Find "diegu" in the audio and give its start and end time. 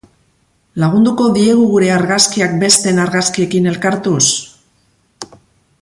1.35-1.67